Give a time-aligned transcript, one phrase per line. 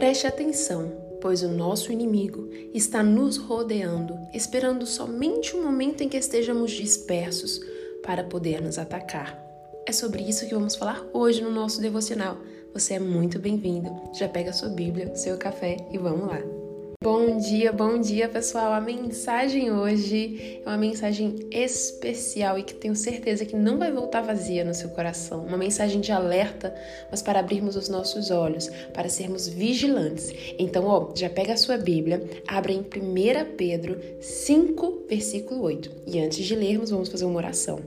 [0.00, 0.90] Preste atenção,
[1.20, 7.60] pois o nosso inimigo está nos rodeando, esperando somente o momento em que estejamos dispersos
[8.02, 9.38] para poder nos atacar.
[9.86, 12.38] É sobre isso que vamos falar hoje no nosso devocional.
[12.72, 13.90] Você é muito bem-vindo.
[14.14, 16.59] Já pega sua Bíblia, seu café e vamos lá.
[17.02, 18.74] Bom dia, bom dia pessoal!
[18.74, 24.20] A mensagem hoje é uma mensagem especial e que tenho certeza que não vai voltar
[24.20, 25.46] vazia no seu coração.
[25.46, 26.74] Uma mensagem de alerta,
[27.10, 30.30] mas para abrirmos os nossos olhos, para sermos vigilantes.
[30.58, 35.90] Então, ó, já pega a sua Bíblia, abra em 1 Pedro 5, versículo 8.
[36.06, 37.80] E antes de lermos, vamos fazer uma oração.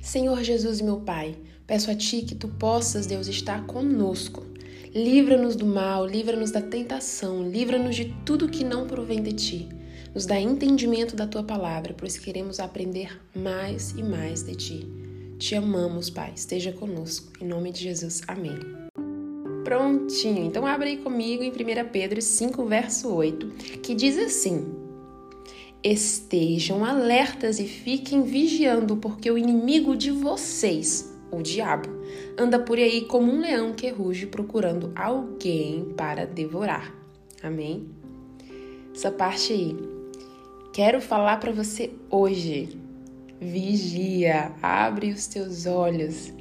[0.00, 1.34] Senhor Jesus, meu Pai,
[1.66, 4.51] peço a Ti que Tu possas, Deus, estar conosco
[4.94, 9.68] Livra-nos do mal, livra-nos da tentação, livra-nos de tudo que não provém de ti.
[10.14, 14.86] Nos dá entendimento da tua palavra, pois queremos aprender mais e mais de ti.
[15.38, 16.32] Te amamos, Pai.
[16.36, 17.32] Esteja conosco.
[17.40, 18.20] Em nome de Jesus.
[18.28, 18.58] Amém.
[19.64, 20.44] Prontinho.
[20.44, 23.48] Então abre aí comigo em 1 Pedro 5, verso 8,
[23.82, 24.74] que diz assim:
[25.82, 31.88] Estejam alertas e fiquem vigiando, porque o inimigo de vocês, o diabo,
[32.38, 36.94] anda por aí como um leão que ruge procurando alguém para devorar.
[37.42, 37.88] Amém?
[38.94, 39.76] Essa parte aí.
[40.72, 42.78] Quero falar para você hoje.
[43.40, 46.32] Vigia, abre os teus olhos.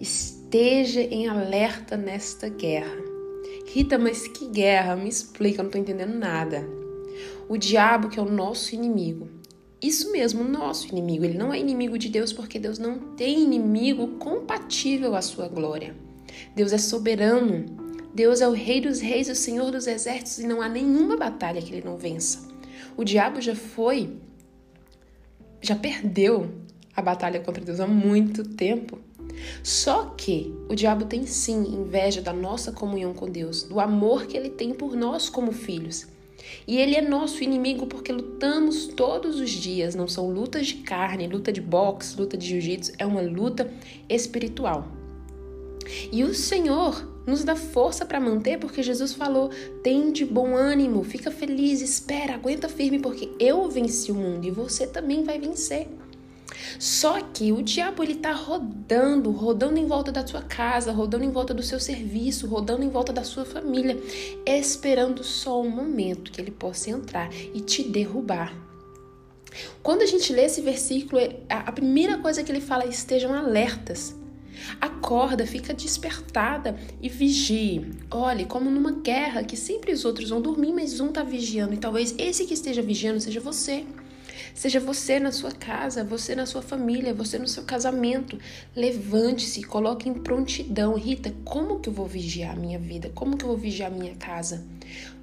[0.00, 2.96] Esteja em alerta nesta guerra.
[3.66, 4.96] Rita, mas que guerra?
[4.96, 6.68] Me explica, eu não tô entendendo nada.
[7.48, 9.28] O diabo, que é o nosso inimigo,
[9.82, 11.24] isso mesmo, nosso inimigo.
[11.24, 15.94] Ele não é inimigo de Deus porque Deus não tem inimigo compatível à sua glória.
[16.54, 17.64] Deus é soberano.
[18.14, 21.62] Deus é o Rei dos Reis, o Senhor dos Exércitos e não há nenhuma batalha
[21.62, 22.48] que ele não vença.
[22.96, 24.16] O diabo já foi,
[25.62, 26.50] já perdeu
[26.94, 28.98] a batalha contra Deus há muito tempo.
[29.62, 34.36] Só que o diabo tem sim inveja da nossa comunhão com Deus, do amor que
[34.36, 36.06] ele tem por nós como filhos.
[36.66, 39.94] E ele é nosso inimigo porque lutamos todos os dias.
[39.94, 43.72] Não são lutas de carne, luta de boxe, luta de jiu-jitsu, é uma luta
[44.08, 44.88] espiritual.
[46.12, 49.50] E o Senhor nos dá força para manter, porque Jesus falou:
[49.82, 54.50] tem de bom ânimo, fica feliz, espera, aguenta firme, porque eu venci o mundo e
[54.50, 55.88] você também vai vencer.
[56.78, 61.30] Só que o diabo ele tá rodando, rodando em volta da sua casa, rodando em
[61.30, 63.98] volta do seu serviço, rodando em volta da sua família,
[64.46, 68.54] esperando só um momento que ele possa entrar e te derrubar.
[69.82, 74.14] Quando a gente lê esse versículo, a primeira coisa que ele fala é estejam alertas.
[74.80, 77.92] Acorda, fica despertada e vigie.
[78.10, 81.78] Olhe, como numa guerra que sempre os outros vão dormir, mas um tá vigiando e
[81.78, 83.84] talvez esse que esteja vigiando seja você.
[84.54, 88.38] Seja você na sua casa, você na sua família, você no seu casamento.
[88.74, 90.94] Levante-se, coloque em prontidão.
[90.94, 93.10] Rita, como que eu vou vigiar a minha vida?
[93.14, 94.64] Como que eu vou vigiar a minha casa?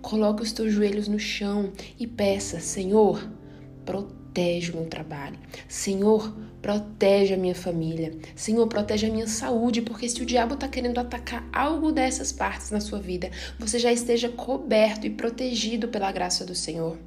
[0.02, 3.30] Coloque os teus joelhos no chão e peça, Senhor,
[3.86, 5.38] protege o meu trabalho.
[5.68, 8.14] Senhor, protege a minha família.
[8.36, 12.72] Senhor, protege a minha saúde, porque se o diabo está querendo atacar algo dessas partes
[12.72, 16.98] na sua vida, você já esteja coberto e protegido pela graça do Senhor.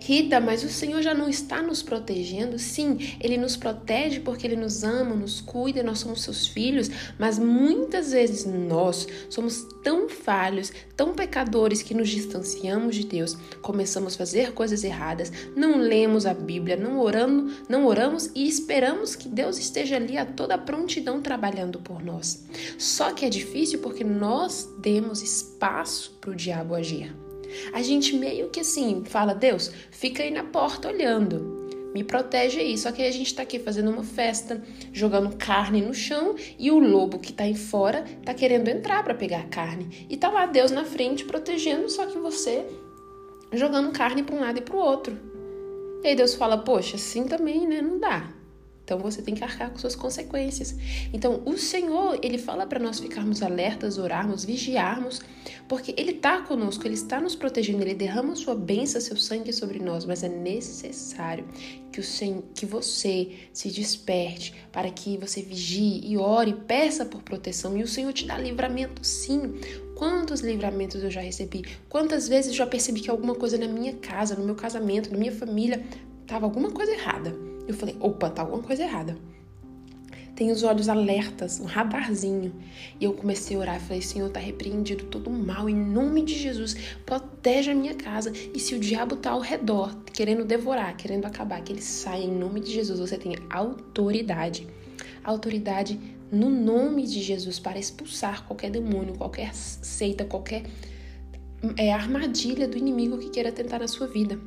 [0.00, 2.58] Rita, mas o Senhor já não está nos protegendo?
[2.58, 7.38] Sim, Ele nos protege porque Ele nos ama, nos cuida, nós somos seus filhos, mas
[7.38, 14.18] muitas vezes nós somos tão falhos, tão pecadores que nos distanciamos de Deus, começamos a
[14.18, 19.58] fazer coisas erradas, não lemos a Bíblia, não orando, não oramos e esperamos que Deus
[19.58, 22.44] esteja ali a toda prontidão trabalhando por nós.
[22.76, 27.21] Só que é difícil porque nós demos espaço para o diabo agir.
[27.72, 31.62] A gente meio que assim fala: Deus, fica aí na porta olhando.
[31.94, 32.78] Me protege aí.
[32.78, 36.78] Só que a gente tá aqui fazendo uma festa, jogando carne no chão e o
[36.78, 40.06] lobo que tá aí fora tá querendo entrar para pegar a carne.
[40.08, 42.66] E tá lá Deus na frente protegendo, só que você
[43.52, 45.16] jogando carne para um lado e para o outro.
[46.02, 47.82] E aí Deus fala: Poxa, assim também, né?
[47.82, 48.41] Não dá.
[48.92, 50.76] Então você tem que arcar com suas consequências.
[51.14, 55.22] Então o Senhor, ele fala para nós ficarmos alertas, orarmos, vigiarmos,
[55.66, 59.78] porque ele está conosco, ele está nos protegendo, ele derrama sua bênção, seu sangue sobre
[59.78, 61.46] nós, mas é necessário
[61.90, 67.22] que, o Senhor, que você se desperte para que você vigie e ore, peça por
[67.22, 69.54] proteção e o Senhor te dá livramento sim.
[69.94, 71.64] Quantos livramentos eu já recebi?
[71.88, 75.16] Quantas vezes eu já percebi que alguma coisa na minha casa, no meu casamento, na
[75.16, 75.82] minha família,
[76.20, 79.16] estava alguma coisa errada eu falei, opa, tá alguma coisa errada.
[80.34, 82.54] Tem os olhos alertas, um radarzinho.
[82.98, 86.34] E eu comecei a orar, falei, Senhor, tá repreendido todo o mal, em nome de
[86.34, 86.74] Jesus,
[87.04, 88.32] protege a minha casa.
[88.54, 92.34] E se o diabo tá ao redor, querendo devorar, querendo acabar, que ele saia em
[92.34, 92.98] nome de Jesus.
[92.98, 94.66] Você tem autoridade.
[95.22, 95.98] Autoridade
[96.30, 100.64] no nome de Jesus para expulsar qualquer demônio, qualquer seita, qualquer
[101.76, 104.38] é, armadilha do inimigo que queira tentar na sua vida.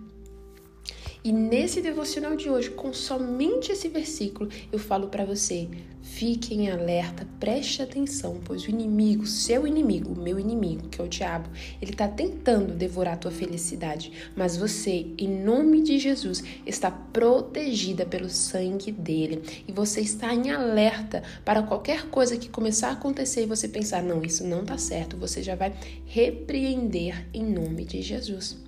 [1.25, 5.67] E nesse devocional de hoje, com somente esse versículo, eu falo para você:
[5.99, 11.03] fique em alerta, preste atenção, pois o inimigo, seu inimigo, o meu inimigo, que é
[11.03, 11.49] o diabo,
[11.81, 18.05] ele está tentando devorar a tua felicidade, mas você, em nome de Jesus, está protegida
[18.05, 23.41] pelo sangue dele e você está em alerta para qualquer coisa que começar a acontecer
[23.41, 25.73] e você pensar: não, isso não está certo, você já vai
[26.05, 28.64] repreender em nome de Jesus.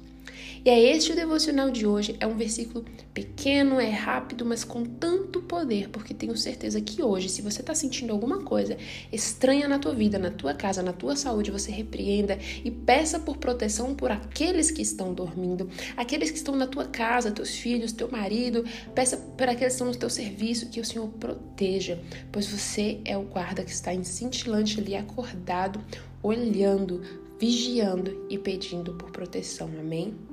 [0.68, 2.18] E é este o devocional de hoje.
[2.20, 2.84] É um versículo
[3.14, 7.74] pequeno, é rápido, mas com tanto poder, porque tenho certeza que hoje, se você está
[7.74, 8.76] sentindo alguma coisa
[9.10, 13.38] estranha na tua vida, na tua casa, na tua saúde, você repreenda e peça por
[13.38, 18.12] proteção por aqueles que estão dormindo, aqueles que estão na tua casa, teus filhos, teu
[18.12, 21.98] marido, peça por aqueles que estão no teu serviço, que o Senhor proteja,
[22.30, 25.80] pois você é o guarda que está em cintilante ali, acordado,
[26.22, 27.02] olhando,
[27.40, 29.72] vigiando e pedindo por proteção.
[29.80, 30.27] Amém?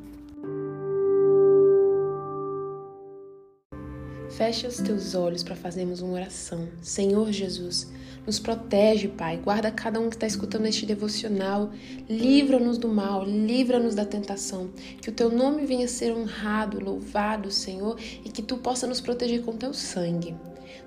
[4.36, 6.68] Feche os teus olhos para fazermos uma oração.
[6.82, 7.88] Senhor Jesus,
[8.26, 9.36] nos protege, Pai.
[9.36, 11.70] Guarda cada um que está escutando este devocional.
[12.08, 14.70] Livra-nos do mal, livra-nos da tentação.
[15.00, 19.42] Que o teu nome venha ser honrado, louvado, Senhor, e que tu possa nos proteger
[19.42, 20.34] com teu sangue.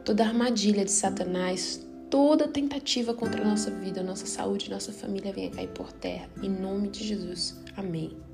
[0.03, 5.51] Toda armadilha de Satanás, toda tentativa contra a nossa vida, nossa saúde, nossa família venha
[5.51, 6.29] cair por terra.
[6.43, 7.55] Em nome de Jesus.
[7.77, 8.26] Amém.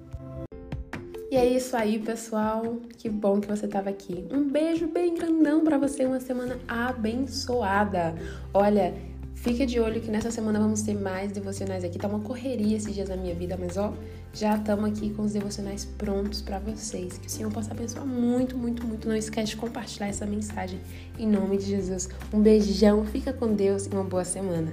[1.34, 2.78] E é isso aí, pessoal.
[2.96, 4.24] Que bom que você estava aqui.
[4.32, 8.14] Um beijo bem grandão para você, uma semana abençoada.
[8.54, 8.94] Olha,
[9.34, 11.98] fica de olho que nessa semana vamos ter mais devocionais aqui.
[11.98, 13.96] Tá uma correria esses dias na minha vida, mas ó,
[14.32, 17.18] já estamos aqui com os devocionais prontos para vocês.
[17.18, 19.08] Que o Senhor possa abençoar muito, muito, muito.
[19.08, 20.80] Não esquece de compartilhar essa mensagem
[21.18, 22.10] em nome de Jesus.
[22.32, 24.72] Um beijão, fica com Deus e uma boa semana.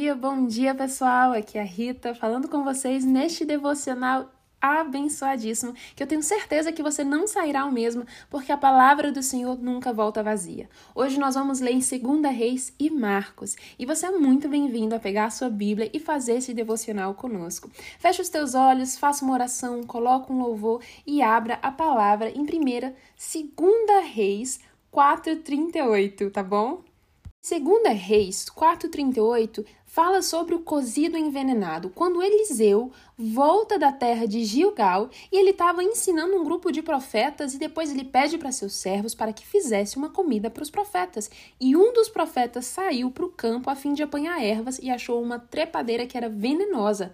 [0.00, 1.32] Dia, bom dia pessoal.
[1.32, 6.82] Aqui é a Rita falando com vocês neste devocional abençoadíssimo, que eu tenho certeza que
[6.82, 10.70] você não sairá o mesmo, porque a palavra do Senhor nunca volta vazia.
[10.94, 14.98] Hoje nós vamos ler em 2 Reis e Marcos, e você é muito bem-vindo a
[14.98, 17.70] pegar a sua Bíblia e fazer esse devocional conosco.
[17.98, 22.40] Feche os teus olhos, faça uma oração, coloque um louvor e abra a palavra em
[22.40, 24.60] 1 2 Reis
[24.90, 26.88] 4:38, tá bom?
[27.42, 35.10] Segunda Reis 4:38 fala sobre o cozido envenenado, quando Eliseu volta da terra de Gilgal
[35.32, 39.16] e ele estava ensinando um grupo de profetas e depois ele pede para seus servos
[39.16, 41.28] para que fizesse uma comida para os profetas.
[41.60, 45.20] E um dos profetas saiu para o campo a fim de apanhar ervas e achou
[45.20, 47.12] uma trepadeira que era venenosa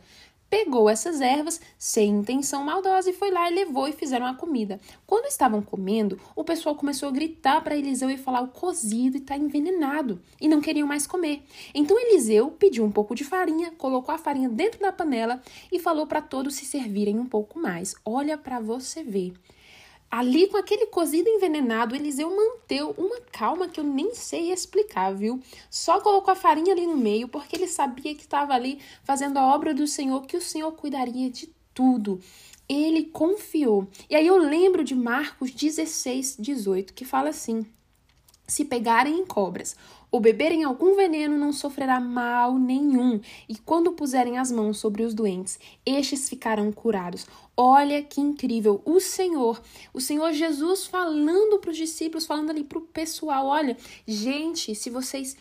[0.56, 4.81] pegou essas ervas sem intenção maldosa e foi lá e levou e fizeram a comida.
[5.06, 9.37] Quando estavam comendo, o pessoal começou a gritar para Eliseu e falar: o cozido está
[9.37, 11.43] envenenado e não queriam mais comer.
[11.75, 16.06] Então Eliseu pediu um pouco de farinha, colocou a farinha dentro da panela e falou
[16.06, 17.94] para todos se servirem um pouco mais.
[18.03, 19.35] Olha para você ver.
[20.11, 25.41] Ali, com aquele cozido envenenado, Eliseu manteve uma calma que eu nem sei explicar, viu?
[25.69, 29.55] Só colocou a farinha ali no meio, porque ele sabia que estava ali fazendo a
[29.55, 32.20] obra do Senhor, que o Senhor cuidaria de tudo.
[32.69, 33.88] Ele confiou.
[34.08, 37.67] E aí eu lembro de Marcos 16, 18, que fala assim:
[38.46, 39.76] Se pegarem em cobras
[40.10, 45.12] ou beberem algum veneno, não sofrerá mal nenhum, e quando puserem as mãos sobre os
[45.12, 47.26] doentes, estes ficarão curados.
[47.56, 48.81] Olha que incrível!
[48.84, 49.60] O Senhor,
[49.93, 53.76] o Senhor Jesus falando para os discípulos, falando ali para o pessoal: olha,
[54.06, 55.36] gente, se vocês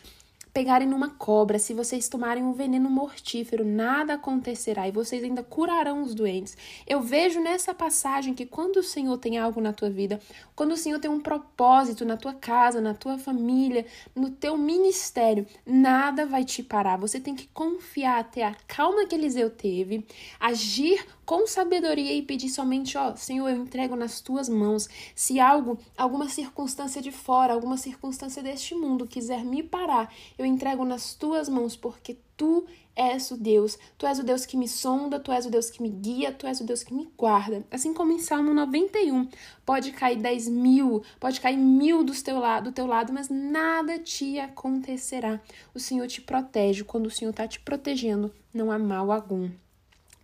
[0.55, 6.01] pegarem numa cobra, se vocês tomarem um veneno mortífero, nada acontecerá e vocês ainda curarão
[6.01, 6.57] os doentes.
[6.87, 10.17] Eu vejo nessa passagem que quando o Senhor tem algo na tua vida,
[10.55, 13.85] quando o Senhor tem um propósito na tua casa, na tua família,
[14.15, 16.95] no teu ministério, nada vai te parar.
[16.99, 20.05] Você tem que confiar, ter a calma que Eliseu teve,
[20.39, 24.87] agir com sabedoria e pedir somente, ó, Senhor, eu entrego nas tuas mãos.
[25.15, 30.85] Se algo, alguma circunstância de fora, alguma circunstância deste mundo quiser me parar, eu entrego
[30.85, 32.65] nas tuas mãos, porque tu
[32.95, 33.77] és o Deus.
[33.97, 36.47] Tu és o Deus que me sonda, tu és o Deus que me guia, tu
[36.47, 37.65] és o Deus que me guarda.
[37.69, 39.27] Assim como em Salmo 91,
[39.65, 43.99] pode cair dez mil, pode cair mil do teu, lado, do teu lado, mas nada
[43.99, 45.41] te acontecerá.
[45.73, 46.83] O Senhor te protege.
[46.83, 49.49] Quando o Senhor está te protegendo, não há mal algum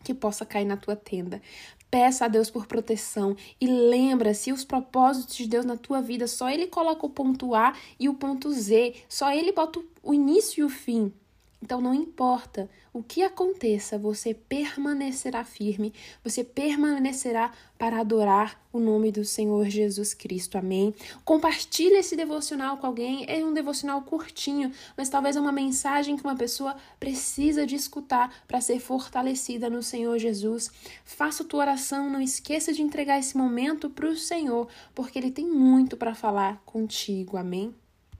[0.03, 1.41] que possa cair na tua tenda.
[1.89, 6.25] Peça a Deus por proteção e lembra se os propósitos de Deus na tua vida,
[6.25, 10.61] só ele coloca o ponto A e o ponto Z, só ele bota o início
[10.61, 11.11] e o fim.
[11.61, 19.11] Então, não importa o que aconteça, você permanecerá firme, você permanecerá para adorar o nome
[19.11, 20.57] do Senhor Jesus Cristo.
[20.57, 20.93] Amém?
[21.23, 23.25] Compartilhe esse devocional com alguém.
[23.27, 28.33] É um devocional curtinho, mas talvez é uma mensagem que uma pessoa precisa de escutar
[28.47, 30.71] para ser fortalecida no Senhor Jesus.
[31.05, 35.47] Faça tua oração, não esqueça de entregar esse momento para o Senhor, porque Ele tem
[35.47, 37.37] muito para falar contigo.
[37.37, 37.73] Amém?